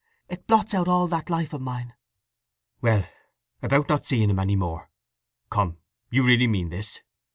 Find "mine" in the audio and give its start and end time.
1.61-1.93